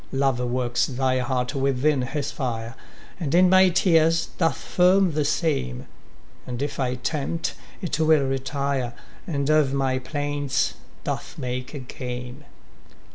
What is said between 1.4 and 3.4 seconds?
within his fire, And